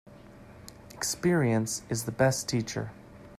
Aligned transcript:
Experience 0.95 1.83
is 1.87 2.05
the 2.05 2.11
best 2.11 2.49
teacher. 2.49 2.89